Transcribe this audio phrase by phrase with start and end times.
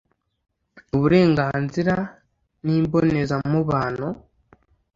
[0.95, 1.95] uburenganzira
[2.65, 4.07] ni mbonezamubano.